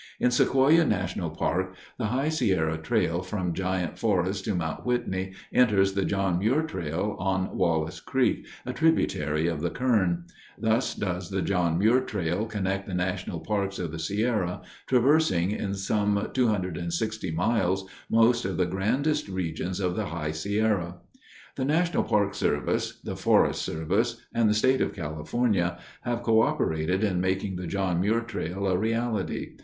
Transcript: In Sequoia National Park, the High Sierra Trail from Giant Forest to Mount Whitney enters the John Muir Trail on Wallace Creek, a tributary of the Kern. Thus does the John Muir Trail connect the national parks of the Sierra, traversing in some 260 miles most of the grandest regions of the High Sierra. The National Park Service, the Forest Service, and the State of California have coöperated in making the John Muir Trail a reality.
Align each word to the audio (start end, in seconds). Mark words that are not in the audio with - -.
In 0.19 0.31
Sequoia 0.31 0.83
National 0.83 1.29
Park, 1.29 1.75
the 1.99 2.07
High 2.07 2.29
Sierra 2.29 2.75
Trail 2.79 3.21
from 3.21 3.53
Giant 3.53 3.99
Forest 3.99 4.43
to 4.45 4.55
Mount 4.55 4.83
Whitney 4.83 5.33
enters 5.53 5.93
the 5.93 6.05
John 6.05 6.39
Muir 6.39 6.63
Trail 6.63 7.15
on 7.19 7.55
Wallace 7.55 7.99
Creek, 7.99 8.47
a 8.65 8.73
tributary 8.73 9.45
of 9.45 9.61
the 9.61 9.69
Kern. 9.69 10.25
Thus 10.57 10.95
does 10.95 11.29
the 11.29 11.43
John 11.43 11.77
Muir 11.77 12.01
Trail 12.01 12.47
connect 12.47 12.87
the 12.87 12.95
national 12.95 13.41
parks 13.41 13.77
of 13.77 13.91
the 13.91 13.99
Sierra, 13.99 14.63
traversing 14.87 15.51
in 15.51 15.75
some 15.75 16.31
260 16.33 17.29
miles 17.29 17.85
most 18.09 18.43
of 18.43 18.57
the 18.57 18.65
grandest 18.65 19.27
regions 19.27 19.79
of 19.79 19.95
the 19.95 20.07
High 20.07 20.31
Sierra. 20.31 20.95
The 21.57 21.65
National 21.65 22.01
Park 22.03 22.33
Service, 22.33 22.99
the 23.03 23.15
Forest 23.15 23.61
Service, 23.61 24.19
and 24.33 24.49
the 24.49 24.55
State 24.55 24.81
of 24.81 24.93
California 24.95 25.77
have 26.01 26.23
coöperated 26.23 27.03
in 27.03 27.21
making 27.21 27.57
the 27.57 27.67
John 27.67 28.01
Muir 28.01 28.21
Trail 28.21 28.65
a 28.65 28.75
reality. 28.75 29.57